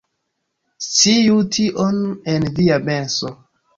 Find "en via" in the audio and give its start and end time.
2.35-2.81